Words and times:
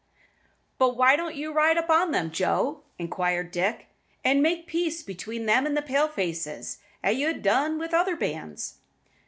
"But 0.79 0.97
why 0.97 1.15
don't 1.15 1.35
you 1.35 1.53
ride 1.53 1.77
up 1.77 1.85
to 1.85 2.11
them, 2.11 2.31
Joe," 2.31 2.81
inquired 2.97 3.51
Dick, 3.51 3.85
"and 4.23 4.41
make 4.41 4.65
peace 4.65 5.03
between 5.03 5.45
them 5.45 5.67
and 5.67 5.77
the 5.77 5.83
Pale 5.83 6.07
faces, 6.07 6.79
as 7.03 7.17
you 7.17 7.31
ha' 7.31 7.39
done 7.39 7.77
with 7.77 7.93
other 7.93 8.15
bands?" 8.15 8.79